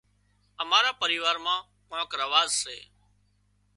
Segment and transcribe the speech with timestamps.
[0.61, 2.77] امار پريوار مان ڪانڪ رواز سي